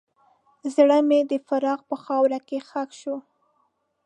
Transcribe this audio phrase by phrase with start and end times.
[0.75, 3.15] زړه مې د فراق په خاوره کې ښخ شو.